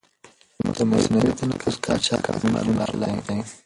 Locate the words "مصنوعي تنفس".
0.91-1.75